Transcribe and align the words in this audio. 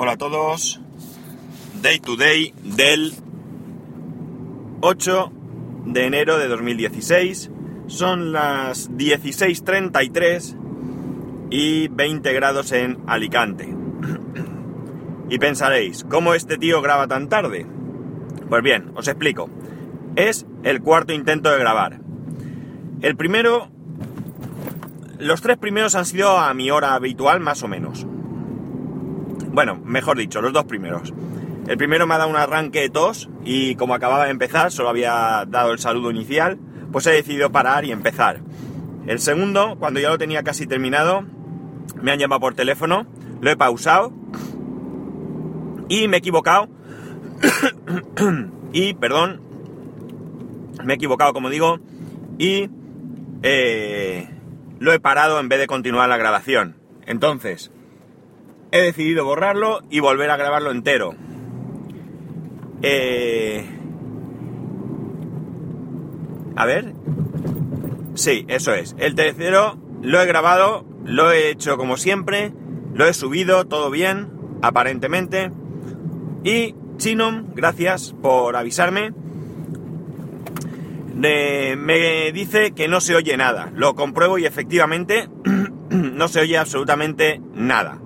Hola 0.00 0.12
a 0.12 0.16
todos. 0.16 0.80
Day 1.82 1.98
to 1.98 2.14
day 2.14 2.54
del 2.62 3.14
8 4.80 5.32
de 5.86 6.04
enero 6.04 6.38
de 6.38 6.46
2016. 6.46 7.50
Son 7.88 8.30
las 8.30 8.92
16.33 8.92 10.56
y 11.50 11.88
20 11.88 12.32
grados 12.32 12.70
en 12.70 13.00
Alicante. 13.08 13.74
Y 15.30 15.38
pensaréis, 15.40 16.04
¿cómo 16.04 16.34
este 16.34 16.58
tío 16.58 16.80
graba 16.80 17.08
tan 17.08 17.28
tarde? 17.28 17.66
Pues 18.48 18.62
bien, 18.62 18.92
os 18.94 19.08
explico. 19.08 19.50
Es 20.14 20.46
el 20.62 20.80
cuarto 20.80 21.12
intento 21.12 21.50
de 21.50 21.58
grabar. 21.58 21.98
El 23.00 23.16
primero... 23.16 23.68
Los 25.18 25.42
tres 25.42 25.56
primeros 25.58 25.96
han 25.96 26.06
sido 26.06 26.38
a 26.38 26.54
mi 26.54 26.70
hora 26.70 26.94
habitual, 26.94 27.40
más 27.40 27.64
o 27.64 27.68
menos. 27.68 28.06
Bueno, 29.58 29.74
mejor 29.84 30.16
dicho, 30.16 30.40
los 30.40 30.52
dos 30.52 30.66
primeros. 30.66 31.12
El 31.66 31.76
primero 31.76 32.06
me 32.06 32.14
ha 32.14 32.18
dado 32.18 32.30
un 32.30 32.36
arranque 32.36 32.82
de 32.82 32.90
tos 32.90 33.28
y 33.44 33.74
como 33.74 33.92
acababa 33.92 34.26
de 34.26 34.30
empezar, 34.30 34.70
solo 34.70 34.88
había 34.88 35.46
dado 35.48 35.72
el 35.72 35.80
saludo 35.80 36.12
inicial, 36.12 36.60
pues 36.92 37.08
he 37.08 37.10
decidido 37.10 37.50
parar 37.50 37.84
y 37.84 37.90
empezar. 37.90 38.38
El 39.08 39.18
segundo, 39.18 39.74
cuando 39.80 39.98
ya 39.98 40.10
lo 40.10 40.16
tenía 40.16 40.44
casi 40.44 40.68
terminado, 40.68 41.24
me 42.00 42.12
han 42.12 42.20
llamado 42.20 42.40
por 42.40 42.54
teléfono, 42.54 43.08
lo 43.40 43.50
he 43.50 43.56
pausado 43.56 44.12
y 45.88 46.06
me 46.06 46.18
he 46.18 46.20
equivocado. 46.20 46.68
y, 48.72 48.94
perdón, 48.94 49.40
me 50.84 50.92
he 50.92 50.96
equivocado, 50.96 51.32
como 51.32 51.50
digo, 51.50 51.80
y 52.38 52.70
eh, 53.42 54.30
lo 54.78 54.92
he 54.92 55.00
parado 55.00 55.40
en 55.40 55.48
vez 55.48 55.58
de 55.58 55.66
continuar 55.66 56.08
la 56.08 56.16
grabación. 56.16 56.76
Entonces, 57.06 57.72
he 58.70 58.80
decidido 58.80 59.24
borrarlo 59.24 59.80
y 59.90 60.00
volver 60.00 60.30
a 60.30 60.36
grabarlo 60.36 60.70
entero. 60.70 61.14
Eh, 62.82 63.66
a 66.56 66.66
ver. 66.66 66.92
Sí, 68.14 68.44
eso 68.48 68.74
es. 68.74 68.94
El 68.98 69.14
tercero 69.14 69.78
lo 70.02 70.20
he 70.20 70.26
grabado, 70.26 70.84
lo 71.04 71.30
he 71.30 71.50
hecho 71.50 71.76
como 71.76 71.96
siempre, 71.96 72.52
lo 72.94 73.06
he 73.06 73.14
subido, 73.14 73.66
todo 73.66 73.90
bien, 73.90 74.28
aparentemente. 74.62 75.50
Y 76.44 76.74
Chinom, 76.96 77.54
gracias 77.54 78.14
por 78.20 78.56
avisarme. 78.56 79.12
me 81.14 82.32
dice 82.32 82.72
que 82.72 82.88
no 82.88 83.00
se 83.00 83.14
oye 83.14 83.36
nada. 83.36 83.70
Lo 83.74 83.94
compruebo 83.94 84.38
y 84.38 84.46
efectivamente 84.46 85.28
no 85.90 86.28
se 86.28 86.40
oye 86.40 86.58
absolutamente 86.58 87.40
nada. 87.54 87.98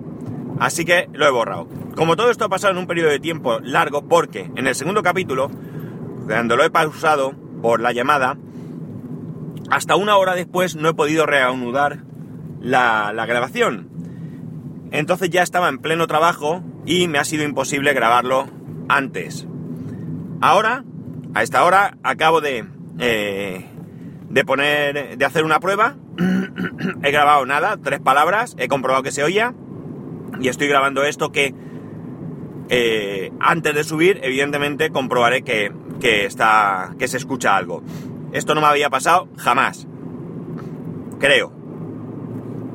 Así 0.59 0.85
que 0.85 1.09
lo 1.13 1.25
he 1.25 1.31
borrado. 1.31 1.67
Como 1.95 2.15
todo 2.15 2.29
esto 2.29 2.45
ha 2.45 2.49
pasado 2.49 2.73
en 2.73 2.79
un 2.79 2.87
periodo 2.87 3.09
de 3.09 3.19
tiempo 3.19 3.59
largo, 3.59 4.07
porque 4.07 4.49
en 4.55 4.67
el 4.67 4.75
segundo 4.75 5.03
capítulo, 5.03 5.49
cuando 6.25 6.55
lo 6.55 6.63
he 6.63 6.69
pausado 6.69 7.33
por 7.61 7.79
la 7.79 7.91
llamada, 7.91 8.37
hasta 9.69 9.95
una 9.95 10.17
hora 10.17 10.35
después 10.35 10.75
no 10.75 10.89
he 10.89 10.93
podido 10.93 11.25
reanudar 11.25 11.99
la, 12.61 13.11
grabación. 13.25 13.89
Entonces 14.91 15.29
ya 15.29 15.41
estaba 15.41 15.69
en 15.69 15.79
pleno 15.79 16.07
trabajo 16.07 16.63
y 16.85 17.07
me 17.07 17.19
ha 17.19 17.23
sido 17.23 17.43
imposible 17.43 17.93
grabarlo 17.93 18.47
antes. 18.89 19.47
Ahora, 20.41 20.83
a 21.33 21.41
esta 21.41 21.63
hora, 21.63 21.97
acabo 22.03 22.41
de, 22.41 22.65
eh, 22.99 23.65
de 24.29 24.45
poner, 24.45 25.17
de 25.17 25.25
hacer 25.25 25.43
una 25.45 25.59
prueba. 25.59 25.95
he 27.03 27.11
grabado 27.11 27.45
nada, 27.45 27.77
tres 27.77 27.99
palabras, 27.99 28.55
he 28.59 28.67
comprobado 28.67 29.03
que 29.03 29.11
se 29.11 29.23
oía 29.23 29.55
y 30.39 30.47
estoy 30.47 30.67
grabando 30.67 31.03
esto 31.03 31.31
que 31.31 31.53
eh, 32.69 33.31
antes 33.39 33.75
de 33.75 33.83
subir, 33.83 34.19
evidentemente 34.23 34.89
comprobaré 34.89 35.43
que, 35.43 35.71
está, 36.25 36.95
que 36.97 37.07
se 37.07 37.17
escucha 37.17 37.55
algo. 37.55 37.83
Esto 38.31 38.55
no 38.55 38.61
me 38.61 38.67
había 38.67 38.89
pasado 38.89 39.27
jamás. 39.37 39.87
Creo. 41.19 41.53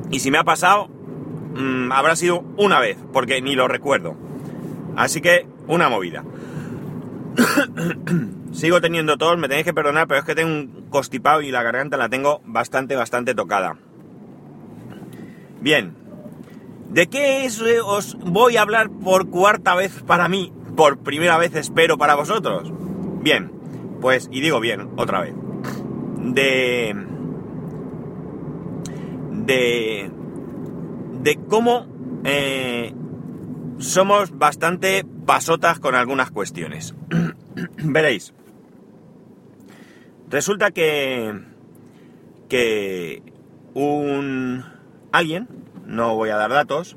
Y 0.09 0.19
si 0.19 0.31
me 0.31 0.37
ha 0.37 0.43
pasado, 0.43 0.87
mm, 0.87 1.91
habrá 1.91 2.15
sido 2.15 2.43
una 2.57 2.79
vez, 2.79 2.97
porque 3.11 3.41
ni 3.41 3.55
lo 3.55 3.67
recuerdo. 3.67 4.15
Así 4.95 5.21
que, 5.21 5.47
una 5.67 5.89
movida. 5.89 6.23
Sigo 8.51 8.81
teniendo 8.81 9.17
tos, 9.17 9.37
me 9.37 9.47
tenéis 9.47 9.65
que 9.65 9.73
perdonar, 9.73 10.07
pero 10.07 10.19
es 10.19 10.25
que 10.25 10.35
tengo 10.35 10.49
un 10.49 10.87
constipado 10.89 11.41
y 11.41 11.51
la 11.51 11.61
garganta 11.61 11.97
la 11.97 12.09
tengo 12.09 12.41
bastante, 12.45 12.95
bastante 12.95 13.35
tocada. 13.35 13.77
Bien, 15.61 15.93
¿De 16.89 17.07
qué 17.07 17.45
es, 17.45 17.61
eh, 17.61 17.81
os 17.81 18.17
voy 18.19 18.57
a 18.57 18.63
hablar 18.63 18.89
por 18.89 19.29
cuarta 19.29 19.75
vez 19.75 20.01
para 20.07 20.27
mí? 20.27 20.51
Por 20.75 20.97
primera 20.97 21.37
vez 21.37 21.53
espero 21.53 21.99
para 21.99 22.15
vosotros. 22.15 22.73
Bien, 23.21 23.51
pues, 24.01 24.27
y 24.31 24.41
digo 24.41 24.59
bien, 24.59 24.89
otra 24.97 25.21
vez. 25.21 25.35
De... 26.17 26.95
De... 29.31 30.11
De 31.21 31.39
cómo 31.47 31.85
eh, 32.23 32.93
somos 33.77 34.35
bastante 34.35 35.05
pasotas 35.27 35.79
con 35.79 35.93
algunas 35.93 36.31
cuestiones. 36.31 36.95
Veréis. 37.77 38.33
Resulta 40.27 40.71
que... 40.71 41.39
Que... 42.47 43.21
Un... 43.75 44.65
Alguien 45.11 45.47
no 45.89 46.15
voy 46.15 46.29
a 46.29 46.37
dar 46.37 46.51
datos, 46.51 46.95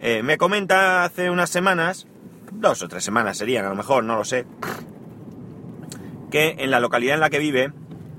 eh, 0.00 0.22
me 0.22 0.38
comenta 0.38 1.04
hace 1.04 1.30
unas 1.30 1.50
semanas, 1.50 2.08
dos 2.50 2.82
o 2.82 2.88
tres 2.88 3.04
semanas 3.04 3.36
serían 3.38 3.64
a 3.64 3.68
lo 3.68 3.76
mejor, 3.76 4.02
no 4.02 4.16
lo 4.16 4.24
sé, 4.24 4.46
que 6.30 6.56
en 6.58 6.70
la 6.70 6.80
localidad 6.80 7.14
en 7.14 7.20
la 7.20 7.30
que 7.30 7.38
vive 7.38 7.72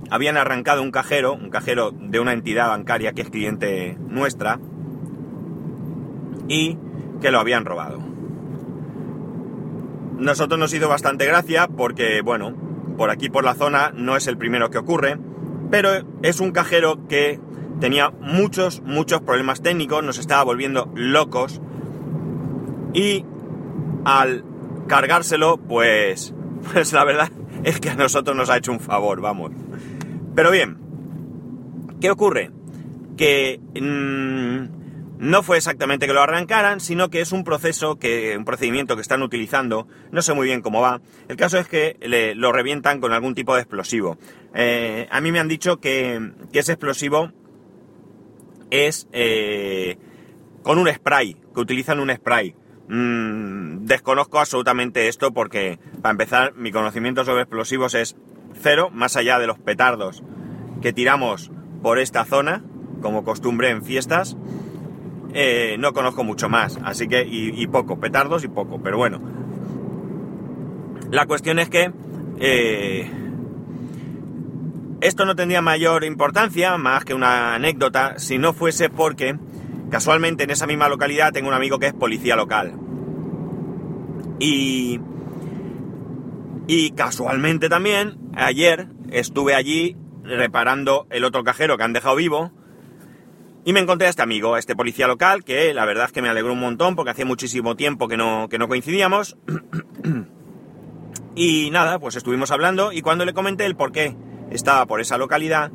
habían 0.09 0.38
arrancado 0.38 0.81
un 0.81 0.91
cajero, 0.91 1.34
un 1.34 1.50
cajero 1.50 1.91
de 1.91 2.19
una 2.19 2.34
entidad 2.34 2.69
bancaria 2.69 3.13
que 3.13 3.24
es 3.24 3.29
cliente 3.29 3.97
nuestra, 4.00 4.59
y 6.47 6.78
que 7.22 7.31
lo 7.31 7.40
habían 7.40 7.66
robado. 7.66 8.00
Nosotros 10.18 10.59
nos 10.59 10.74
hizo 10.74 10.88
bastante 10.88 11.25
gracia 11.25 11.68
porque, 11.68 12.22
bueno, 12.22 12.53
por 12.97 13.09
aquí 13.09 13.30
por 13.30 13.44
la 13.44 13.56
zona 13.56 13.91
no 13.95 14.16
es 14.16 14.28
el 14.28 14.38
primero 14.38 14.69
que 14.69 14.78
ocurre, 14.78 15.18
pero 15.72 15.90
es 16.22 16.40
un 16.40 16.51
cajero 16.51 17.07
que 17.07 17.40
tenía 17.80 18.10
muchos, 18.10 18.82
muchos 18.82 19.22
problemas 19.22 19.62
técnicos, 19.62 20.04
nos 20.04 20.18
estaba 20.18 20.44
volviendo 20.44 20.92
locos 20.96 21.62
y 22.94 23.26
al 24.06 24.44
cargárselo, 24.88 25.58
pues, 25.58 26.34
pues 26.74 26.94
la 26.94 27.04
verdad 27.04 27.32
es 27.64 27.80
que 27.80 27.90
a 27.90 27.96
nosotros 27.96 28.36
nos 28.36 28.50
ha 28.50 28.58
hecho 28.58 28.72
un 28.72 28.80
favor, 28.80 29.22
vamos. 29.22 29.52
Pero 30.36 30.52
bien, 30.52 30.78
¿qué 32.02 32.12
ocurre? 32.12 32.52
Que 33.18 33.60
mmm, 33.80 34.84
no 35.20 35.42
fue 35.42 35.58
exactamente 35.58 36.06
que 36.06 36.14
lo 36.14 36.22
arrancaran, 36.22 36.80
sino 36.80 37.10
que 37.10 37.22
es 37.22 37.32
un 37.32 37.44
proceso, 37.44 37.98
que, 37.98 38.36
un 38.38 38.44
procedimiento 38.44 38.96
que 38.96 39.02
están 39.02 39.24
utilizando, 39.24 39.88
no 40.12 40.22
sé 40.22 40.34
muy 40.34 40.48
bien 40.48 40.62
cómo 40.62 40.82
va. 40.82 41.02
El 41.30 41.38
caso 41.38 41.58
es 41.58 41.68
que 41.68 41.96
le, 42.02 42.36
lo 42.36 42.52
revientan 42.52 43.00
con 43.00 43.14
algún 43.14 43.34
tipo 43.34 43.56
de 43.56 43.62
explosivo. 43.62 44.18
Eh, 44.54 45.08
a 45.10 45.22
mí 45.22 45.32
me 45.32 45.40
han 45.40 45.48
dicho 45.48 45.78
que, 45.78 46.34
que 46.52 46.60
ese 46.60 46.74
explosivo 46.74 47.32
es 48.74 49.08
eh, 49.12 49.98
con 50.64 50.80
un 50.80 50.92
spray, 50.92 51.36
que 51.54 51.60
utilizan 51.60 52.00
un 52.00 52.14
spray. 52.14 52.56
Mm, 52.90 53.86
desconozco 53.86 54.40
absolutamente 54.40 55.08
esto 55.08 55.32
porque, 55.32 55.78
para 56.02 56.12
empezar, 56.12 56.56
mi 56.56 56.72
conocimiento 56.72 57.24
sobre 57.24 57.44
explosivos 57.44 57.94
es 57.94 58.16
cero, 58.60 58.90
más 58.92 59.16
allá 59.16 59.38
de 59.38 59.46
los 59.46 59.60
petardos 59.60 60.24
que 60.82 60.92
tiramos 60.92 61.52
por 61.84 62.00
esta 62.00 62.26
zona, 62.26 62.64
como 63.02 63.24
costumbre 63.24 63.70
en 63.70 63.84
fiestas. 63.84 64.36
Eh, 65.36 65.76
no 65.78 65.94
conozco 65.94 66.24
mucho 66.24 66.50
más, 66.50 66.80
así 66.84 67.08
que, 67.08 67.24
y, 67.30 67.68
poco, 67.68 68.00
petardos 68.00 68.44
y 68.44 68.48
poco, 68.48 68.81
pero 68.81 68.98
bueno. 68.98 69.22
La 71.12 71.28
cuestión 71.28 71.60
es 71.60 71.69
que 71.69 71.92
eh, 72.40 73.23
esto 75.04 75.26
no 75.26 75.36
tendría 75.36 75.62
mayor 75.62 76.06
importancia, 76.06 76.78
más 76.78 77.04
que 77.04 77.14
una 77.14 77.56
anécdota, 77.56 78.20
si 78.20 78.38
no 78.38 78.54
fuese 78.54 78.90
porque 78.90 79.38
casualmente 79.92 80.46
en 80.46 80.50
esa 80.50 80.66
misma 80.66 80.88
localidad 80.88 81.34
tengo 81.34 81.50
un 81.50 81.54
amigo 81.54 81.78
que 81.78 81.88
es 81.88 81.94
policía 81.94 82.38
local. 82.38 82.74
Y, 84.40 85.02
y 86.68 86.92
casualmente 86.92 87.68
también, 87.68 88.18
ayer 88.34 88.88
estuve 89.12 89.56
allí 89.56 89.98
reparando 90.24 91.06
el 91.10 91.26
otro 91.26 91.44
cajero 91.44 91.78
que 91.78 91.84
han 91.84 91.94
dejado 91.94 92.16
vivo. 92.16 92.52
Y 93.66 93.74
me 93.74 93.82
encontré 93.82 94.08
a 94.08 94.10
este 94.10 94.22
amigo, 94.22 94.56
a 94.56 94.60
este 94.60 94.76
policía 94.76 95.08
local, 95.08 95.44
que 95.44 95.74
la 95.74 95.86
verdad 95.86 96.06
es 96.06 96.12
que 96.14 96.22
me 96.22 96.30
alegró 96.30 96.54
un 96.54 96.60
montón 96.60 96.96
porque 96.96 97.12
hacía 97.12 97.26
muchísimo 97.26 97.76
tiempo 97.76 98.08
que 98.08 98.16
no, 98.16 98.48
que 98.50 98.58
no 98.58 98.70
coincidíamos. 98.70 99.38
y 101.36 101.72
nada, 101.72 102.00
pues 102.00 102.16
estuvimos 102.16 102.52
hablando 102.52 102.94
y 102.94 103.02
cuando 103.02 103.26
le 103.26 103.34
comenté 103.34 103.66
el 103.66 103.76
por 103.76 103.92
qué 103.92 104.16
estaba 104.54 104.86
por 104.86 105.02
esa 105.02 105.18
localidad, 105.18 105.72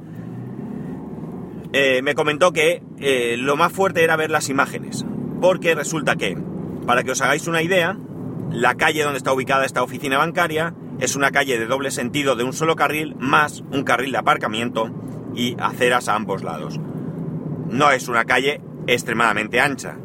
eh, 1.72 2.00
me 2.02 2.14
comentó 2.14 2.52
que 2.52 2.82
eh, 2.98 3.36
lo 3.38 3.56
más 3.56 3.72
fuerte 3.72 4.02
era 4.02 4.16
ver 4.16 4.30
las 4.30 4.48
imágenes, 4.48 5.04
porque 5.40 5.74
resulta 5.74 6.16
que 6.16 6.36
Para 6.86 7.02
que 7.02 7.10
os 7.10 7.20
hagáis 7.20 7.46
una 7.46 7.60
idea, 7.60 7.98
la 8.50 8.76
calle 8.76 9.02
donde 9.02 9.18
está 9.18 9.34
ubicada 9.34 9.66
esta 9.66 9.82
oficina 9.82 10.16
bancaria 10.16 10.74
es 11.00 11.16
una 11.16 11.30
calle 11.30 11.58
de 11.58 11.66
doble 11.66 11.90
sentido 11.90 12.34
de 12.34 12.44
un 12.44 12.54
solo 12.54 12.76
carril 12.76 13.14
más 13.18 13.62
un 13.70 13.84
carril 13.84 14.12
de 14.12 14.18
aparcamiento 14.18 14.90
y 15.34 15.54
aceras 15.60 16.08
a 16.08 16.14
ambos 16.14 16.42
lados. 16.42 16.80
No 17.68 17.90
es 17.90 18.08
una 18.08 18.24
calle 18.24 18.62
extremadamente 18.86 19.60
ancha, 19.60 19.98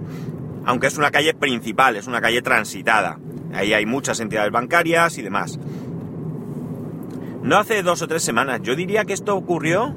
aunque 0.65 0.87
es 0.87 0.97
una 0.97 1.11
calle 1.11 1.33
principal, 1.33 1.95
es 1.95 2.07
una 2.07 2.19
calle 2.19 2.41
transitada. 2.41 3.17
Ahí 3.53 3.73
hay 3.73 3.85
muchas 3.85 4.19
entidades 4.19 4.51
bancarias 4.51 5.17
y 5.17 5.21
demás. 5.21 5.57
No 7.43 7.57
hace 7.57 7.83
dos 7.83 8.01
o 8.01 8.07
tres 8.07 8.23
semanas, 8.23 8.61
yo 8.63 8.73
diría 8.73 9.03
que 9.03 9.11
esto 9.11 9.35
ocurrió 9.35 9.93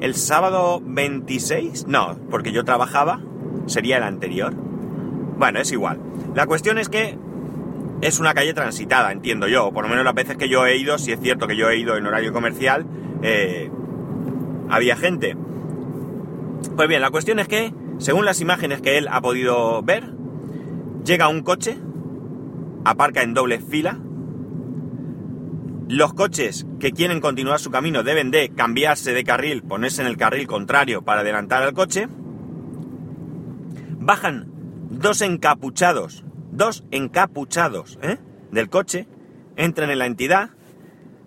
el 0.00 0.14
sábado 0.14 0.80
26, 0.84 1.88
no, 1.88 2.16
porque 2.30 2.52
yo 2.52 2.64
trabajaba, 2.64 3.20
sería 3.66 3.96
el 3.96 4.04
anterior. 4.04 4.54
Bueno, 4.54 5.58
es 5.58 5.72
igual. 5.72 5.98
La 6.36 6.46
cuestión 6.46 6.78
es 6.78 6.88
que 6.88 7.18
es 8.02 8.20
una 8.20 8.34
calle 8.34 8.54
transitada, 8.54 9.10
entiendo 9.10 9.48
yo, 9.48 9.72
por 9.72 9.82
lo 9.82 9.90
menos 9.90 10.04
las 10.04 10.14
veces 10.14 10.36
que 10.36 10.48
yo 10.48 10.64
he 10.64 10.76
ido, 10.76 10.96
si 10.98 11.10
es 11.10 11.18
cierto 11.18 11.48
que 11.48 11.56
yo 11.56 11.68
he 11.70 11.76
ido 11.76 11.96
en 11.96 12.06
horario 12.06 12.32
comercial, 12.32 12.86
eh, 13.22 13.68
había 14.70 14.94
gente. 14.94 15.36
Pues 16.76 16.88
bien, 16.88 17.00
la 17.00 17.10
cuestión 17.10 17.40
es 17.40 17.48
que, 17.48 17.74
según 17.98 18.24
las 18.24 18.40
imágenes 18.40 18.80
que 18.80 18.96
él 18.96 19.08
ha 19.10 19.20
podido 19.20 19.82
ver, 19.82 20.12
llega 21.04 21.26
un 21.26 21.42
coche, 21.42 21.78
aparca 22.84 23.22
en 23.22 23.34
doble 23.34 23.58
fila, 23.58 23.98
los 25.88 26.12
coches 26.12 26.66
que 26.80 26.92
quieren 26.92 27.20
continuar 27.20 27.60
su 27.60 27.70
camino 27.70 28.02
deben 28.02 28.30
de 28.30 28.50
cambiarse 28.50 29.12
de 29.12 29.24
carril, 29.24 29.62
ponerse 29.62 30.02
en 30.02 30.08
el 30.08 30.18
carril 30.18 30.46
contrario 30.46 31.02
para 31.02 31.22
adelantar 31.22 31.62
al 31.62 31.72
coche. 31.72 32.08
Bajan 33.98 34.52
dos 34.90 35.22
encapuchados, 35.22 36.24
dos 36.52 36.84
encapuchados 36.90 37.98
¿eh? 38.02 38.18
del 38.50 38.68
coche, 38.68 39.08
entran 39.56 39.90
en 39.90 39.98
la 39.98 40.06
entidad, 40.06 40.50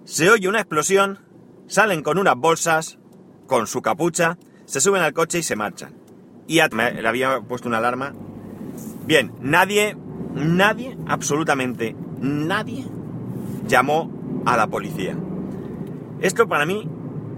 se 0.03 0.29
oye 0.29 0.47
una 0.47 0.59
explosión, 0.59 1.19
salen 1.67 2.03
con 2.03 2.19
unas 2.19 2.35
bolsas, 2.35 2.99
con 3.47 3.65
su 3.65 3.81
capucha, 3.81 4.37
se 4.65 4.79
suben 4.79 5.01
al 5.01 5.13
coche 5.13 5.39
y 5.39 5.43
se 5.43 5.55
marchan. 5.55 5.95
Y 6.47 6.55
le 6.55 7.07
había 7.07 7.39
puesto 7.41 7.67
una 7.67 7.79
alarma. 7.79 8.13
Bien, 9.05 9.33
nadie, 9.41 9.97
nadie, 10.33 10.97
absolutamente 11.07 11.95
nadie 12.19 12.85
llamó 13.67 14.20
a 14.45 14.57
la 14.57 14.67
policía. 14.67 15.15
Esto 16.21 16.47
para 16.47 16.65
mí 16.65 16.87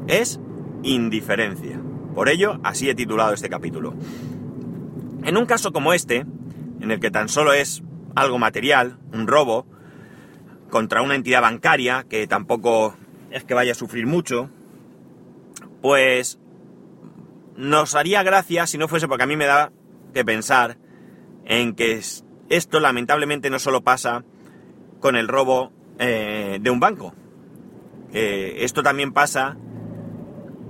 es 0.08 0.40
indiferencia. 0.84 1.80
Por 2.14 2.30
ello, 2.30 2.60
así 2.64 2.90
he 2.90 2.96
titulado 2.96 3.34
este 3.34 3.50
capítulo. 3.50 3.94
En 5.24 5.38
un 5.38 5.46
caso 5.46 5.72
como 5.72 5.94
este, 5.94 6.26
en 6.80 6.92
el 6.92 7.00
que 7.00 7.12
tan 7.12 7.30
solo 7.30 7.54
es 7.54 7.82
algo 8.16 8.38
material, 8.38 8.98
un 9.14 9.28
robo, 9.28 9.66
contra 10.70 11.02
una 11.02 11.16
entidad 11.16 11.42
bancaria 11.42 12.06
que 12.10 12.28
tampoco 12.28 12.96
es 13.32 13.44
que 13.44 13.54
vaya 13.54 13.72
a 13.72 13.76
sufrir 13.76 14.06
mucho, 14.06 14.50
pues 15.82 16.40
nos 17.56 17.96
haría 17.96 18.24
gracia 18.24 18.68
si 18.68 18.78
no 18.78 18.88
fuese 18.88 19.08
porque 19.08 19.24
a 19.24 19.28
mí 19.28 19.36
me 19.36 19.46
da 19.46 19.72
que 20.14 20.26
pensar 20.26 20.78
en 21.46 21.76
que 21.76 22.02
esto 22.50 22.80
lamentablemente 22.80 23.50
no 23.50 23.60
solo 23.60 23.84
pasa 23.84 24.24
con 25.00 25.16
el 25.16 25.28
robo 25.28 25.72
eh, 26.00 26.60
de 26.62 26.70
un 26.70 26.80
banco. 26.80 27.14
esto 28.12 28.84
también 28.84 29.12
pasa 29.12 29.58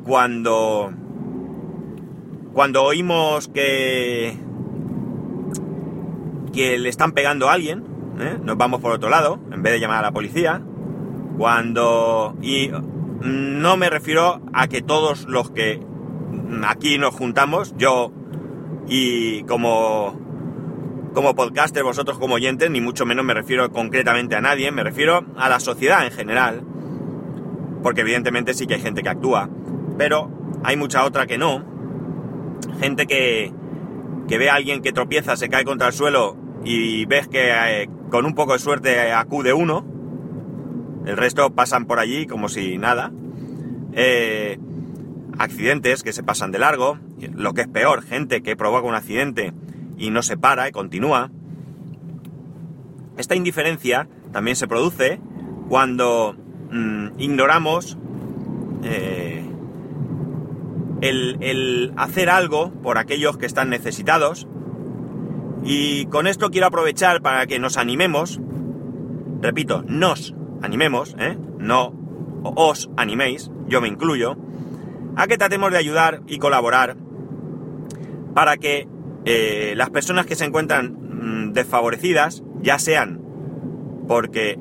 cuando, 0.03 0.91
cuando 2.53 2.83
oímos 2.83 3.47
que, 3.47 4.37
que 6.53 6.77
le 6.77 6.89
están 6.89 7.13
pegando 7.13 7.49
a 7.49 7.53
alguien, 7.53 7.83
¿eh? 8.19 8.37
nos 8.41 8.57
vamos 8.57 8.81
por 8.81 8.91
otro 8.91 9.09
lado, 9.09 9.39
en 9.51 9.63
vez 9.63 9.73
de 9.73 9.79
llamar 9.79 9.99
a 9.99 10.03
la 10.03 10.11
policía. 10.11 10.61
Cuando... 11.37 12.35
Y 12.41 12.69
no 13.21 13.77
me 13.77 13.89
refiero 13.89 14.41
a 14.53 14.67
que 14.67 14.81
todos 14.81 15.25
los 15.27 15.49
que 15.51 15.81
aquí 16.67 16.97
nos 16.97 17.15
juntamos, 17.15 17.73
yo 17.77 18.11
y 18.87 19.43
como 19.43 20.19
como 21.13 21.35
podcaster, 21.35 21.83
vosotros 21.83 22.17
como 22.17 22.35
oyentes, 22.35 22.69
ni 22.69 22.81
mucho 22.81 23.05
menos 23.05 23.25
me 23.25 23.33
refiero 23.33 23.71
concretamente 23.71 24.35
a 24.35 24.41
nadie, 24.41 24.71
me 24.71 24.83
refiero 24.83 25.25
a 25.37 25.49
la 25.49 25.59
sociedad 25.59 26.05
en 26.05 26.11
general, 26.11 26.63
porque 27.81 28.01
evidentemente 28.01 28.53
sí 28.53 28.67
que 28.67 28.75
hay 28.75 28.81
gente 28.81 29.03
que 29.03 29.09
actúa, 29.09 29.49
pero 29.97 30.29
hay 30.63 30.75
mucha 30.75 31.03
otra 31.05 31.27
que 31.27 31.37
no, 31.37 31.63
gente 32.79 33.05
que, 33.05 33.51
que 34.27 34.37
ve 34.37 34.49
a 34.49 34.55
alguien 34.55 34.81
que 34.81 34.91
tropieza, 34.91 35.35
se 35.37 35.49
cae 35.49 35.63
contra 35.63 35.87
el 35.87 35.93
suelo 35.93 36.35
y 36.63 37.05
ves 37.05 37.27
que 37.27 37.51
eh, 37.51 37.89
con 38.09 38.25
un 38.25 38.35
poco 38.35 38.53
de 38.53 38.59
suerte 38.59 39.11
acude 39.11 39.53
uno, 39.53 39.85
el 41.05 41.17
resto 41.17 41.53
pasan 41.53 41.85
por 41.85 41.99
allí 41.99 42.25
como 42.25 42.49
si 42.49 42.77
nada, 42.77 43.11
eh, 43.93 44.57
accidentes 45.37 46.03
que 46.03 46.13
se 46.13 46.23
pasan 46.23 46.51
de 46.51 46.59
largo, 46.59 46.97
lo 47.33 47.53
que 47.53 47.61
es 47.61 47.67
peor, 47.67 48.03
gente 48.03 48.41
que 48.41 48.55
provoca 48.55 48.87
un 48.87 48.95
accidente 48.95 49.53
y 49.97 50.09
no 50.09 50.21
se 50.21 50.37
para 50.37 50.67
y 50.67 50.71
continúa. 50.71 51.31
Esta 53.17 53.35
indiferencia 53.35 54.07
también 54.31 54.55
se 54.55 54.67
produce 54.67 55.19
cuando 55.69 56.35
mm, 56.71 57.19
ignoramos 57.19 57.97
eh, 58.83 59.45
el, 61.01 61.37
el 61.41 61.93
hacer 61.97 62.29
algo 62.29 62.71
por 62.81 62.97
aquellos 62.97 63.37
que 63.37 63.45
están 63.45 63.69
necesitados. 63.69 64.47
Y 65.63 66.07
con 66.07 66.27
esto 66.27 66.49
quiero 66.49 66.67
aprovechar 66.67 67.21
para 67.21 67.45
que 67.45 67.59
nos 67.59 67.77
animemos, 67.77 68.39
repito, 69.41 69.83
nos 69.87 70.35
animemos, 70.61 71.15
¿eh? 71.19 71.37
no 71.59 71.93
os 72.43 72.89
animéis, 72.97 73.51
yo 73.67 73.81
me 73.81 73.87
incluyo, 73.87 74.35
a 75.15 75.27
que 75.27 75.37
tratemos 75.37 75.71
de 75.71 75.77
ayudar 75.77 76.21
y 76.27 76.37
colaborar 76.37 76.97
para 78.33 78.57
que 78.57 78.87
eh, 79.25 79.73
las 79.75 79.89
personas 79.89 80.25
que 80.25 80.35
se 80.35 80.45
encuentran 80.45 80.93
mm, 80.93 81.53
desfavorecidas, 81.53 82.43
ya 82.61 82.79
sean 82.79 83.21
porque 84.07 84.59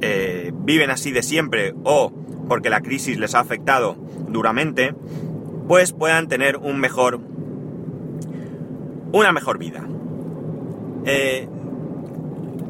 eh, 0.00 0.52
viven 0.54 0.90
así 0.90 1.10
de 1.10 1.22
siempre 1.22 1.74
o 1.84 2.12
porque 2.48 2.70
la 2.70 2.80
crisis 2.82 3.18
les 3.18 3.34
ha 3.34 3.40
afectado 3.40 3.96
duramente, 4.28 4.94
pues 5.66 5.92
puedan 5.92 6.28
tener 6.28 6.58
un 6.58 6.78
mejor, 6.78 7.20
una 9.12 9.32
mejor 9.32 9.58
vida. 9.58 9.86
Eh, 11.06 11.48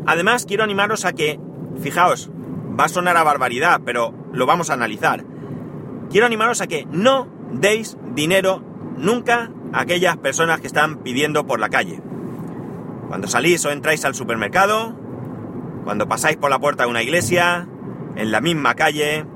además, 0.06 0.46
quiero 0.46 0.62
animaros 0.62 1.04
a 1.04 1.12
que, 1.12 1.40
fijaos, 1.80 2.30
va 2.78 2.84
a 2.84 2.88
sonar 2.88 3.16
a 3.16 3.24
barbaridad, 3.24 3.80
pero 3.84 4.14
lo 4.32 4.46
vamos 4.46 4.70
a 4.70 4.74
analizar. 4.74 5.24
Quiero 6.10 6.26
animaros 6.26 6.60
a 6.60 6.66
que 6.66 6.86
no 6.90 7.26
deis 7.52 7.96
dinero 8.14 8.62
nunca 8.96 9.50
aquellas 9.74 10.16
personas 10.16 10.60
que 10.60 10.66
están 10.66 10.98
pidiendo 10.98 11.46
por 11.46 11.60
la 11.60 11.68
calle. 11.68 12.00
Cuando 13.08 13.26
salís 13.26 13.64
o 13.66 13.70
entráis 13.70 14.04
al 14.04 14.14
supermercado, 14.14 14.96
cuando 15.84 16.08
pasáis 16.08 16.36
por 16.36 16.50
la 16.50 16.58
puerta 16.58 16.84
de 16.84 16.90
una 16.90 17.02
iglesia, 17.02 17.68
en 18.16 18.30
la 18.30 18.40
misma 18.40 18.74
calle, 18.74 19.26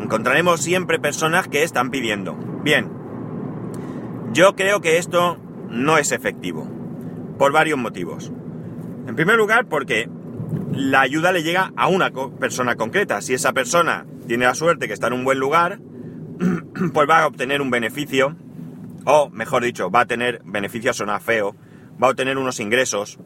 encontraremos 0.00 0.60
siempre 0.60 0.98
personas 0.98 1.48
que 1.48 1.62
están 1.62 1.90
pidiendo. 1.90 2.34
Bien, 2.64 2.90
yo 4.32 4.56
creo 4.56 4.80
que 4.80 4.98
esto 4.98 5.38
no 5.68 5.98
es 5.98 6.12
efectivo, 6.12 6.66
por 7.38 7.52
varios 7.52 7.78
motivos. 7.78 8.32
En 9.06 9.14
primer 9.14 9.36
lugar, 9.36 9.66
porque 9.66 10.08
la 10.72 11.02
ayuda 11.02 11.30
le 11.30 11.42
llega 11.42 11.72
a 11.76 11.88
una 11.88 12.10
persona 12.10 12.76
concreta. 12.76 13.20
Si 13.20 13.34
esa 13.34 13.52
persona 13.52 14.06
tiene 14.26 14.46
la 14.46 14.54
suerte 14.54 14.86
que 14.86 14.94
está 14.94 15.08
en 15.08 15.12
un 15.12 15.24
buen 15.24 15.38
lugar, 15.38 15.78
pues 16.94 17.08
va 17.08 17.22
a 17.22 17.26
obtener 17.26 17.60
un 17.60 17.70
beneficio 17.70 18.36
o 19.10 19.30
mejor 19.30 19.64
dicho, 19.64 19.90
va 19.90 20.00
a 20.00 20.06
tener 20.06 20.42
beneficios, 20.44 20.98
suena 20.98 21.18
feo, 21.18 21.56
va 22.00 22.08
a 22.08 22.10
obtener 22.10 22.36
unos 22.36 22.60
ingresos 22.60 23.18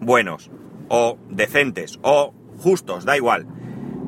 buenos, 0.00 0.50
o 0.88 1.16
decentes, 1.30 1.98
o 2.02 2.34
justos, 2.58 3.06
da 3.06 3.16
igual. 3.16 3.46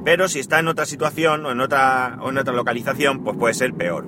Pero 0.04 0.28
si 0.28 0.40
está 0.40 0.58
en 0.58 0.68
otra 0.68 0.84
situación 0.84 1.46
o 1.46 1.52
en 1.52 1.60
otra, 1.60 2.18
o 2.20 2.28
en 2.28 2.36
otra 2.36 2.52
localización, 2.52 3.24
pues 3.24 3.34
puede 3.38 3.54
ser 3.54 3.72
peor. 3.72 4.06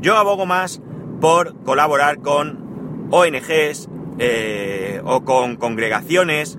Yo 0.00 0.16
abogo 0.16 0.46
más 0.46 0.80
por 1.20 1.60
colaborar 1.64 2.20
con 2.20 3.08
ONGs 3.10 3.88
eh, 4.20 5.00
o 5.04 5.24
con 5.24 5.56
congregaciones 5.56 6.56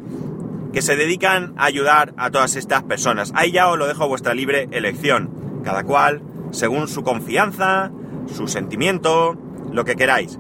que 0.74 0.82
se 0.82 0.98
dedican 0.98 1.54
a 1.56 1.66
ayudar 1.66 2.14
a 2.18 2.32
todas 2.32 2.58
estas 2.58 2.84
personas. 2.84 3.32
Ahí 3.34 3.54
ya 3.54 3.70
os 3.70 3.80
lo 3.80 3.88
dejo 3.88 4.04
a 4.04 4.08
vuestra 4.08 4.34
libre 4.34 4.68
elección. 4.72 5.62
Cada 5.64 5.86
cual, 5.86 6.22
según 6.52 6.90
su 6.90 7.04
confianza, 7.04 7.92
su 8.28 8.50
sentimiento, 8.50 9.38
lo 9.74 9.84
que 9.86 9.96
queráis. 9.96 10.40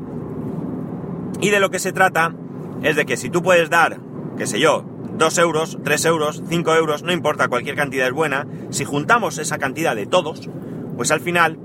Y 1.41 1.49
de 1.49 1.59
lo 1.59 1.69
que 1.69 1.79
se 1.79 1.91
trata 1.91 2.33
es 2.83 2.95
de 2.95 3.05
que 3.05 3.17
si 3.17 3.29
tú 3.29 3.41
puedes 3.43 3.69
dar, 3.69 3.99
qué 4.37 4.47
sé 4.47 4.59
yo, 4.59 4.85
2 5.17 5.37
euros, 5.39 5.77
3 5.83 6.05
euros, 6.05 6.43
5 6.47 6.75
euros, 6.75 7.03
no 7.03 7.11
importa, 7.11 7.47
cualquier 7.47 7.75
cantidad 7.75 8.07
es 8.07 8.13
buena, 8.13 8.47
si 8.69 8.85
juntamos 8.85 9.37
esa 9.37 9.57
cantidad 9.57 9.95
de 9.95 10.05
todos, 10.05 10.49
pues 10.95 11.11
al 11.11 11.19
final 11.19 11.59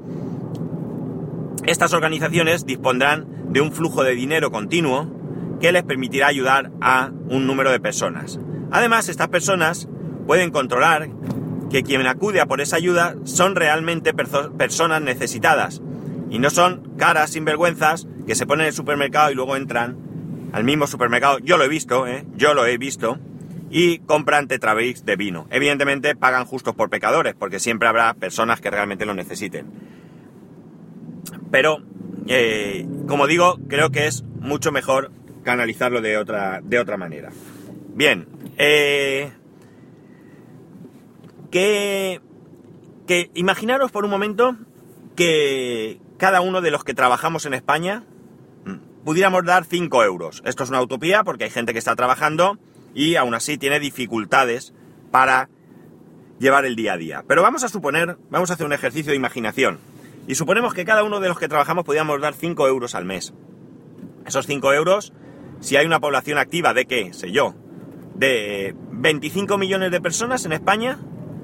estas 1.65 1.93
organizaciones 1.93 2.67
dispondrán 2.67 3.27
de 3.53 3.61
un 3.61 3.73
flujo 3.73 4.03
de 4.03 4.15
dinero 4.15 4.51
continuo 4.51 5.07
que 5.61 5.73
les 5.73 5.83
permitirá 5.83 6.29
ayudar 6.29 6.71
a 6.81 7.11
un 7.29 7.47
número 7.47 7.71
de 7.71 7.81
personas. 7.81 8.39
Además, 8.71 9.09
estas 9.09 9.29
personas 9.29 9.89
pueden 10.27 10.51
controlar 10.51 11.09
que 11.71 11.83
quien 11.83 12.07
acude 12.07 12.41
a 12.41 12.47
por 12.47 12.61
esa 12.61 12.77
ayuda 12.77 13.17
son 13.25 13.55
realmente 13.55 14.15
personas 14.15 15.03
necesitadas 15.03 15.83
y 16.31 16.39
no 16.39 16.51
son 16.51 16.97
caras 16.97 17.31
sinvergüenzas 17.31 18.07
que 18.27 18.35
se 18.35 18.47
ponen 18.47 18.65
en 18.65 18.69
el 18.69 18.75
supermercado 18.75 19.31
y 19.31 19.35
luego 19.35 19.57
entran 19.57 19.97
al 20.53 20.65
mismo 20.65 20.87
supermercado. 20.87 21.39
Yo 21.39 21.57
lo 21.57 21.65
he 21.65 21.69
visto, 21.69 22.07
¿eh? 22.07 22.25
yo 22.37 22.55
lo 22.55 22.67
he 22.67 22.79
visto 22.79 23.19
y 23.71 23.99
compran 24.01 24.49
tetrabricks 24.49 25.05
de 25.05 25.17
vino. 25.17 25.47
Evidentemente 25.51 26.15
pagan 26.15 26.45
justos 26.45 26.75
por 26.75 26.91
pecadores, 26.91 27.35
porque 27.35 27.61
siempre 27.61 27.89
habrá 27.89 28.15
personas 28.15 28.61
que 28.61 28.71
realmente 28.71 29.07
lo 29.07 29.15
necesiten. 29.15 29.67
Pero, 31.51 31.83
eh, 32.27 32.87
como 33.07 33.27
digo, 33.27 33.59
creo 33.69 33.91
que 33.91 34.07
es 34.07 34.23
mucho 34.41 34.73
mejor 34.73 35.11
canalizarlo 35.43 36.01
de 36.01 36.17
otra, 36.17 36.61
de 36.63 36.79
otra 36.79 36.97
manera. 36.97 37.31
Bien, 37.95 38.27
eh, 38.57 39.33
que, 41.51 42.21
que 43.07 43.31
imaginaros 43.35 43.91
por 43.91 44.05
un 44.05 44.11
momento 44.11 44.57
que 45.17 46.01
cada 46.19 46.41
uno 46.41 46.61
de 46.61 46.71
los 46.71 46.85
que 46.85 46.95
trabajamos 46.95 47.47
en 47.47 47.55
España 47.55 48.03
pudiéramos 49.05 49.45
dar 49.45 49.65
5 49.65 50.05
euros. 50.05 50.43
Esto 50.45 50.65
es 50.65 50.69
una 50.69 50.83
utopía 50.83 51.25
porque 51.25 51.45
hay 51.45 51.51
gente 51.51 51.73
que 51.73 51.79
está 51.79 51.97
trabajando 51.97 52.59
y 52.93 53.15
aún 53.17 53.35
así 53.35 53.57
tiene 53.57 53.81
dificultades 53.81 54.75
para 55.11 55.49
llevar 56.39 56.67
el 56.67 56.77
día 56.77 56.95
a 56.95 56.97
día. 56.97 57.25
Pero 57.27 57.43
vamos 57.43 57.65
a 57.65 57.69
suponer, 57.69 58.19
vamos 58.31 58.51
a 58.51 58.55
hacer 58.55 58.67
un 58.67 58.73
ejercicio 58.73 59.13
de 59.13 59.17
imaginación. 59.17 59.79
Y 60.27 60.35
suponemos 60.35 60.75
que 60.75 60.85
cada 60.85 61.05
uno 61.05 61.21
de 61.21 61.29
los 61.29 61.39
que 61.39 61.49
trabajamos 61.49 61.85
podíamos 61.85 62.21
dar 62.21 62.35
5 62.35 62.69
euros 62.69 62.95
al 62.95 63.05
mes. 63.05 63.33
Esos 64.27 64.47
5 64.47 64.75
euros, 64.75 65.13
si 65.61 65.77
hay 65.77 65.87
una 65.87 66.01
población 66.01 66.37
activa 66.37 66.75
de 66.75 66.85
qué, 66.85 67.15
sé 67.15 67.31
yo, 67.33 67.55
de 68.15 68.75
25 68.91 69.57
millones 69.57 69.91
de 69.91 70.01
personas 70.01 70.45
en 70.45 70.53
España, 70.53 70.99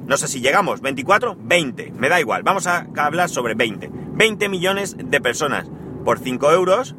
no 0.07 0.17
sé 0.19 0.29
si 0.29 0.41
llegamos, 0.41 0.83
24, 0.83 1.37
20, 1.41 1.93
me 1.93 2.11
da 2.11 2.21
igual, 2.21 2.43
vamos 2.43 2.67
a 2.67 2.87
hablar 2.97 3.31
sobre 3.31 3.55
20. 3.55 4.04
20 4.17 4.49
millones 4.49 4.97
de 4.97 5.21
personas 5.21 5.67
por 6.05 6.21
5 6.21 6.53
euros, 6.53 6.95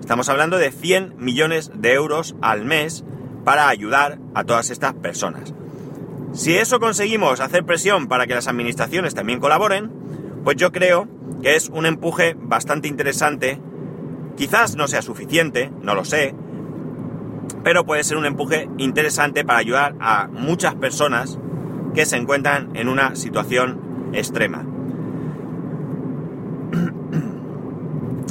estamos 0.00 0.28
hablando 0.28 0.58
de 0.58 0.70
100 0.70 1.14
millones 1.18 1.72
de 1.74 1.92
euros 1.92 2.36
al 2.40 2.64
mes 2.64 3.04
para 3.44 3.68
ayudar 3.68 4.18
a 4.34 4.44
todas 4.44 4.70
estas 4.70 4.94
personas. 4.94 5.54
Si 6.32 6.56
eso 6.56 6.78
conseguimos 6.78 7.40
hacer 7.40 7.64
presión 7.64 8.06
para 8.06 8.26
que 8.26 8.34
las 8.34 8.46
administraciones 8.46 9.14
también 9.14 9.40
colaboren, 9.40 9.90
pues 10.44 10.56
yo 10.56 10.70
creo 10.70 11.08
que 11.42 11.56
es 11.56 11.68
un 11.68 11.84
empuje 11.84 12.36
bastante 12.38 12.86
interesante. 12.86 13.60
Quizás 14.36 14.76
no 14.76 14.86
sea 14.86 15.02
suficiente, 15.02 15.72
no 15.82 15.96
lo 15.96 16.04
sé, 16.04 16.34
pero 17.64 17.84
puede 17.84 18.04
ser 18.04 18.16
un 18.16 18.26
empuje 18.26 18.68
interesante 18.78 19.44
para 19.44 19.58
ayudar 19.58 19.96
a 20.00 20.28
muchas 20.28 20.76
personas 20.76 21.38
que 21.94 22.06
se 22.06 22.16
encuentran 22.16 22.70
en 22.76 22.88
una 22.88 23.16
situación 23.16 24.10
extrema. 24.12 24.71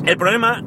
El 0.05 0.17
problema 0.17 0.63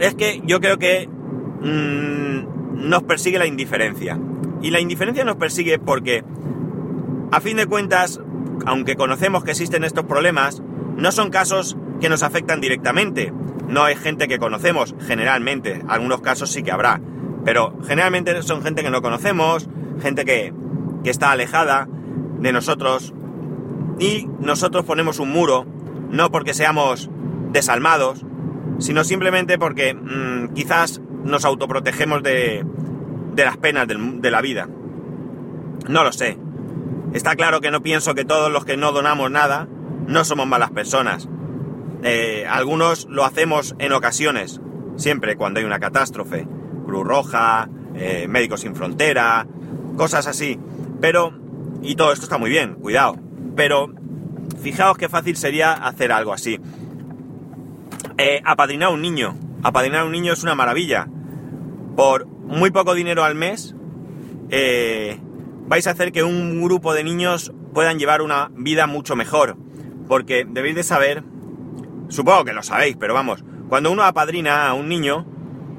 es 0.00 0.14
que 0.14 0.42
yo 0.44 0.60
creo 0.60 0.78
que 0.78 1.08
mmm, 1.08 2.88
nos 2.88 3.02
persigue 3.02 3.38
la 3.38 3.46
indiferencia. 3.46 4.18
Y 4.62 4.70
la 4.70 4.80
indiferencia 4.80 5.24
nos 5.24 5.36
persigue 5.36 5.78
porque, 5.78 6.24
a 7.32 7.40
fin 7.40 7.56
de 7.56 7.66
cuentas, 7.66 8.20
aunque 8.66 8.96
conocemos 8.96 9.44
que 9.44 9.52
existen 9.52 9.84
estos 9.84 10.04
problemas, 10.04 10.62
no 10.96 11.12
son 11.12 11.30
casos 11.30 11.76
que 12.00 12.08
nos 12.08 12.22
afectan 12.22 12.60
directamente. 12.60 13.32
No 13.68 13.84
hay 13.84 13.96
gente 13.96 14.28
que 14.28 14.38
conocemos, 14.38 14.94
generalmente. 15.00 15.82
Algunos 15.88 16.20
casos 16.20 16.50
sí 16.50 16.62
que 16.62 16.72
habrá. 16.72 17.00
Pero 17.44 17.78
generalmente 17.86 18.42
son 18.42 18.62
gente 18.62 18.82
que 18.82 18.90
no 18.90 19.02
conocemos, 19.02 19.68
gente 20.02 20.24
que, 20.24 20.52
que 21.02 21.10
está 21.10 21.30
alejada 21.30 21.88
de 22.38 22.52
nosotros. 22.52 23.14
Y 23.98 24.26
nosotros 24.40 24.84
ponemos 24.84 25.18
un 25.18 25.30
muro, 25.30 25.66
no 26.10 26.30
porque 26.30 26.54
seamos 26.54 27.10
desalmados, 27.52 28.24
sino 28.80 29.04
simplemente 29.04 29.58
porque 29.58 29.94
mm, 29.94 30.54
quizás 30.54 31.00
nos 31.24 31.44
autoprotegemos 31.44 32.22
de, 32.22 32.64
de 33.34 33.44
las 33.44 33.56
penas 33.56 33.86
de 33.86 34.30
la 34.30 34.40
vida. 34.40 34.68
No 35.88 36.04
lo 36.04 36.12
sé. 36.12 36.38
Está 37.12 37.36
claro 37.36 37.60
que 37.60 37.70
no 37.70 37.82
pienso 37.82 38.14
que 38.14 38.24
todos 38.24 38.50
los 38.50 38.64
que 38.64 38.76
no 38.76 38.92
donamos 38.92 39.30
nada 39.30 39.68
no 40.06 40.24
somos 40.24 40.46
malas 40.46 40.70
personas. 40.70 41.28
Eh, 42.02 42.46
algunos 42.48 43.06
lo 43.08 43.24
hacemos 43.24 43.74
en 43.78 43.92
ocasiones, 43.92 44.60
siempre 44.96 45.36
cuando 45.36 45.60
hay 45.60 45.66
una 45.66 45.80
catástrofe. 45.80 46.46
Cruz 46.84 47.06
Roja, 47.06 47.68
eh, 47.94 48.26
Médicos 48.28 48.60
Sin 48.60 48.74
Frontera, 48.74 49.46
cosas 49.96 50.26
así. 50.26 50.58
Pero, 51.00 51.32
y 51.82 51.94
todo 51.94 52.12
esto 52.12 52.24
está 52.24 52.38
muy 52.38 52.50
bien, 52.50 52.74
cuidado. 52.74 53.16
Pero, 53.56 53.92
fijaos 54.62 54.98
qué 54.98 55.08
fácil 55.08 55.36
sería 55.36 55.72
hacer 55.72 56.12
algo 56.12 56.32
así. 56.32 56.58
Eh, 58.22 58.42
apadrinar 58.44 58.90
a 58.90 58.92
un 58.92 59.00
niño. 59.00 59.34
Apadrinar 59.62 60.00
a 60.00 60.04
un 60.04 60.12
niño 60.12 60.34
es 60.34 60.42
una 60.42 60.54
maravilla. 60.54 61.08
Por 61.96 62.26
muy 62.26 62.70
poco 62.70 62.92
dinero 62.92 63.24
al 63.24 63.34
mes, 63.34 63.74
eh, 64.50 65.18
vais 65.66 65.86
a 65.86 65.92
hacer 65.92 66.12
que 66.12 66.22
un 66.22 66.60
grupo 66.60 66.92
de 66.92 67.02
niños 67.02 67.50
puedan 67.72 67.98
llevar 67.98 68.20
una 68.20 68.50
vida 68.54 68.86
mucho 68.86 69.16
mejor. 69.16 69.56
Porque 70.06 70.46
debéis 70.46 70.74
de 70.74 70.82
saber, 70.82 71.24
supongo 72.10 72.44
que 72.44 72.52
lo 72.52 72.62
sabéis, 72.62 72.94
pero 73.00 73.14
vamos, 73.14 73.42
cuando 73.70 73.90
uno 73.90 74.02
apadrina 74.02 74.68
a 74.68 74.74
un 74.74 74.90
niño, 74.90 75.24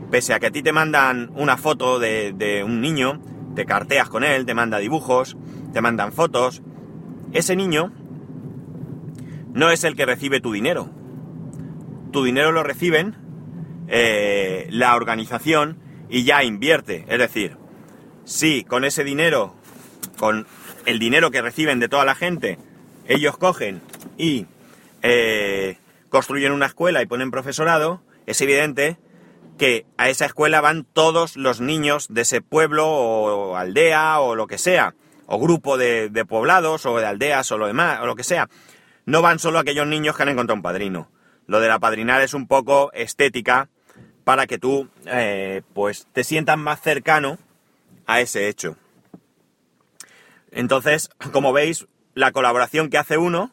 pese 0.09 0.33
a 0.33 0.39
que 0.39 0.47
a 0.47 0.51
ti 0.51 0.63
te 0.63 0.73
mandan 0.73 1.31
una 1.35 1.57
foto 1.57 1.99
de, 1.99 2.33
de 2.33 2.63
un 2.63 2.81
niño, 2.81 3.21
te 3.53 3.67
carteas 3.67 4.09
con 4.09 4.23
él, 4.23 4.47
te 4.47 4.55
manda 4.55 4.79
dibujos, 4.79 5.37
te 5.73 5.81
mandan 5.81 6.11
fotos, 6.11 6.63
ese 7.33 7.55
niño 7.55 7.93
no 9.53 9.69
es 9.69 9.83
el 9.83 9.95
que 9.95 10.07
recibe 10.07 10.41
tu 10.41 10.51
dinero. 10.51 11.00
Tu 12.11 12.23
dinero 12.23 12.51
lo 12.51 12.63
reciben 12.63 13.15
eh, 13.87 14.67
la 14.69 14.95
organización 14.95 15.79
y 16.09 16.23
ya 16.23 16.43
invierte. 16.43 17.05
Es 17.07 17.19
decir, 17.19 17.57
si 18.25 18.63
con 18.63 18.83
ese 18.83 19.03
dinero, 19.03 19.55
con 20.17 20.45
el 20.85 20.99
dinero 20.99 21.31
que 21.31 21.41
reciben 21.41 21.79
de 21.79 21.89
toda 21.89 22.05
la 22.05 22.15
gente, 22.15 22.57
ellos 23.07 23.37
cogen 23.37 23.81
y 24.17 24.45
eh, 25.01 25.77
construyen 26.09 26.51
una 26.51 26.65
escuela 26.67 27.01
y 27.01 27.05
ponen 27.05 27.31
profesorado, 27.31 28.01
es 28.25 28.41
evidente 28.41 28.97
que 29.57 29.85
a 29.97 30.09
esa 30.09 30.25
escuela 30.25 30.59
van 30.59 30.85
todos 30.85 31.37
los 31.37 31.61
niños 31.61 32.07
de 32.09 32.21
ese 32.21 32.41
pueblo 32.41 32.87
o 32.87 33.55
aldea 33.55 34.19
o 34.19 34.35
lo 34.35 34.47
que 34.47 34.57
sea, 34.57 34.95
o 35.27 35.39
grupo 35.39 35.77
de, 35.77 36.09
de 36.09 36.25
poblados 36.25 36.85
o 36.85 36.97
de 36.97 37.05
aldeas 37.05 37.51
o 37.51 37.57
lo 37.57 37.67
demás, 37.67 37.99
o 38.01 38.05
lo 38.05 38.15
que 38.15 38.23
sea. 38.23 38.49
No 39.05 39.21
van 39.21 39.39
solo 39.39 39.59
aquellos 39.59 39.87
niños 39.87 40.15
que 40.15 40.23
han 40.23 40.29
encontrado 40.29 40.55
un 40.55 40.61
padrino. 40.61 41.09
Lo 41.51 41.59
de 41.59 41.67
la 41.67 42.23
es 42.23 42.33
un 42.33 42.47
poco 42.47 42.93
estética 42.93 43.67
para 44.23 44.47
que 44.47 44.57
tú 44.57 44.87
eh, 45.05 45.63
pues 45.73 46.07
te 46.13 46.23
sientas 46.23 46.57
más 46.57 46.79
cercano 46.79 47.39
a 48.07 48.21
ese 48.21 48.47
hecho. 48.47 48.77
Entonces, 50.51 51.09
como 51.33 51.51
veis, 51.51 51.87
la 52.13 52.31
colaboración 52.31 52.89
que 52.89 52.97
hace 52.97 53.17
uno 53.17 53.51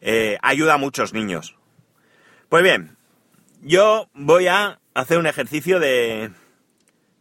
eh, 0.00 0.38
ayuda 0.42 0.74
a 0.74 0.78
muchos 0.78 1.12
niños. 1.12 1.54
Pues 2.48 2.64
bien, 2.64 2.96
yo 3.62 4.08
voy 4.12 4.48
a 4.48 4.80
hacer 4.92 5.18
un 5.18 5.28
ejercicio 5.28 5.78
de 5.78 6.32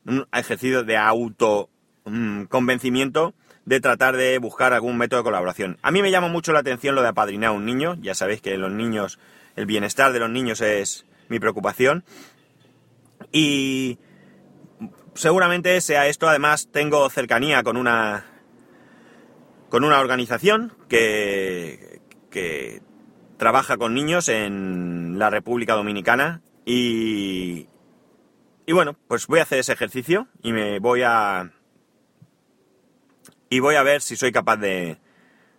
un 0.07 0.27
ejercicio 0.33 0.85
de 0.85 0.97
auto 0.97 1.69
mm, 2.05 2.45
convencimiento 2.45 3.35
de 3.65 3.81
tratar 3.81 4.15
de 4.15 4.39
buscar 4.39 4.73
algún 4.73 4.97
método 4.97 5.19
de 5.19 5.25
colaboración. 5.25 5.77
A 5.81 5.91
mí 5.91 6.01
me 6.01 6.09
llama 6.09 6.29
mucho 6.29 6.53
la 6.53 6.59
atención 6.59 6.95
lo 6.95 7.03
de 7.03 7.09
apadrinar 7.09 7.49
a 7.49 7.51
un 7.51 7.65
niño. 7.65 7.95
Ya 8.01 8.15
sabéis 8.15 8.41
que 8.41 8.57
los 8.57 8.71
niños, 8.71 9.19
el 9.57 9.65
bienestar 9.65 10.13
de 10.13 10.19
los 10.19 10.29
niños 10.29 10.61
es 10.61 11.05
mi 11.27 11.39
preocupación. 11.39 12.05
Y 13.31 13.99
seguramente 15.15 15.81
sea 15.81 16.07
esto, 16.07 16.29
además 16.29 16.69
tengo 16.71 17.09
cercanía 17.09 17.63
con 17.63 17.75
una 17.75 18.25
con 19.69 19.83
una 19.83 19.99
organización 19.99 20.73
que, 20.87 21.99
que 22.29 22.81
trabaja 23.37 23.75
con 23.75 23.93
niños 23.93 24.29
en 24.29 25.19
la 25.19 25.29
República 25.29 25.73
Dominicana 25.73 26.41
y, 26.65 27.67
y 28.65 28.71
bueno, 28.71 28.95
pues 29.09 29.27
voy 29.27 29.39
a 29.39 29.43
hacer 29.43 29.59
ese 29.59 29.73
ejercicio 29.73 30.29
y 30.41 30.53
me 30.53 30.79
voy 30.79 31.01
a 31.03 31.51
y 33.49 33.59
voy 33.59 33.75
a 33.75 33.83
ver 33.83 34.01
si 34.01 34.15
soy 34.15 34.31
capaz 34.31 34.57
de, 34.57 34.99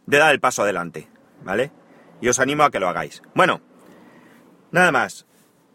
de 0.07 0.19
dar 0.19 0.33
el 0.33 0.41
paso 0.41 0.63
adelante, 0.63 1.09
¿vale? 1.43 1.71
Y 2.23 2.29
os 2.29 2.41
animo 2.41 2.63
a 2.63 2.71
que 2.71 2.81
lo 2.81 2.89
hagáis. 2.89 3.23
Bueno, 3.35 3.61
nada 4.71 4.93
más. 4.93 5.27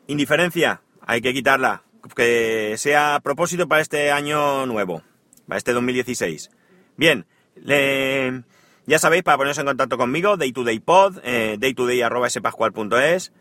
Indiferencia, 0.08 0.82
hay 1.02 1.22
que 1.22 1.34
quitarla, 1.34 1.84
que 2.16 2.76
sea 2.78 3.20
propósito 3.24 3.68
para 3.68 3.82
este 3.82 4.12
año 4.12 4.66
nuevo, 4.66 5.02
para 5.48 5.58
este 5.58 5.74
2016. 5.74 6.52
Bien, 6.98 7.26
ya 8.86 9.00
sabéis, 9.00 9.24
para 9.24 9.38
poneros 9.38 9.58
en 9.60 9.66
contacto 9.66 9.98
conmigo, 9.98 10.36
daytodaypod, 10.38 11.20
eh, 11.24 11.56
daytoday.spascual.es. 11.60 13.32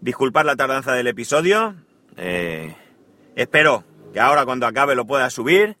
Disculpad 0.00 0.46
la 0.46 0.56
tardanza 0.56 0.92
del 0.94 1.08
episodio. 1.08 1.74
Eh, 2.16 2.74
espero 3.36 3.84
que 4.12 4.20
ahora 4.20 4.44
cuando 4.44 4.66
acabe 4.66 4.94
lo 4.94 5.06
pueda 5.06 5.28
subir. 5.30 5.76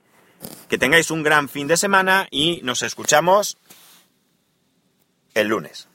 Que 0.68 0.78
tengáis 0.78 1.10
un 1.10 1.22
gran 1.22 1.48
fin 1.48 1.66
de 1.66 1.76
semana 1.76 2.28
y 2.30 2.60
nos 2.62 2.82
escuchamos 2.82 3.58
el 5.34 5.48
lunes. 5.48 5.88